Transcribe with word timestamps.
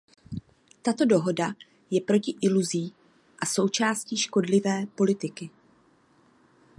Tato 0.87 1.05
dohoda 1.11 1.49
je 1.91 2.01
proto 2.01 2.31
iluzí 2.41 2.93
a 3.41 3.45
součástí 3.45 4.17
škodlivé 4.17 4.85
politiky. 4.85 5.49